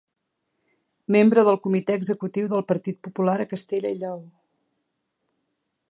[1.15, 4.19] Membre del Comitè Executiu del Partit Popular a Castella i Lleó.